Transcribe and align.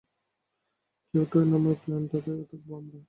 কিয়োটোয় 1.07 1.45
নামার 1.45 1.75
প্ল্যানটাতেই 1.81 2.43
থাকবো 2.51 2.71
আমরা। 2.75 2.99